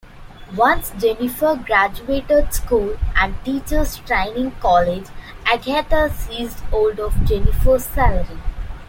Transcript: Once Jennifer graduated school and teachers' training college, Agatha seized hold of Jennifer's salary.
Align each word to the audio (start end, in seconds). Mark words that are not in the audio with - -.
Once 0.55 0.89
Jennifer 0.97 1.55
graduated 1.55 2.51
school 2.55 2.97
and 3.15 3.35
teachers' 3.45 3.97
training 3.97 4.49
college, 4.59 5.05
Agatha 5.45 6.09
seized 6.11 6.59
hold 6.71 6.99
of 6.99 7.23
Jennifer's 7.23 7.85
salary. 7.85 8.39